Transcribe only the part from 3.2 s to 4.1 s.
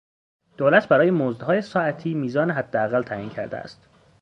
کرده است.